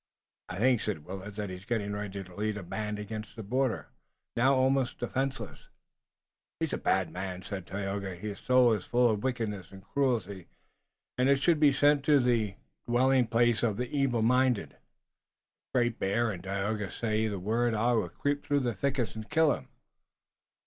"I 0.49 0.57
think," 0.57 0.81
said 0.81 1.05
Willet, 1.05 1.35
"that 1.35 1.51
he's 1.51 1.63
getting 1.65 1.93
ready 1.93 2.23
to 2.23 2.35
lead 2.35 2.57
a 2.57 2.63
band 2.63 2.97
against 2.97 3.35
the 3.35 3.43
border, 3.43 3.89
now 4.35 4.55
almost 4.55 4.97
defenseless." 4.97 5.69
"He 6.59 6.65
is 6.65 6.73
a 6.73 6.79
bad 6.79 7.11
man," 7.11 7.43
said 7.43 7.67
Tayoga. 7.67 8.15
"His 8.15 8.39
soul 8.39 8.73
is 8.73 8.83
full 8.87 9.11
of 9.11 9.21
wickedness 9.21 9.71
and 9.71 9.83
cruelty, 9.83 10.47
and 11.19 11.29
it 11.29 11.35
should 11.39 11.59
be 11.59 11.71
sent 11.71 12.03
to 12.05 12.19
the 12.19 12.55
dwelling 12.87 13.27
place 13.27 13.61
of 13.61 13.77
the 13.77 13.95
evil 13.95 14.23
minded. 14.23 14.71
If 14.71 15.73
Great 15.75 15.99
Bear 15.99 16.31
and 16.31 16.41
Dagaeoga 16.41 16.89
say 16.89 17.27
the 17.27 17.37
word 17.37 17.75
I 17.75 17.91
will 17.93 18.09
creep 18.09 18.43
through 18.43 18.61
the 18.61 18.73
thickets 18.73 19.13
and 19.13 19.29
kill 19.29 19.53
him." 19.53 19.67